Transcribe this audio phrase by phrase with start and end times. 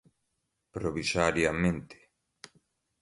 [0.73, 1.97] provisoriamente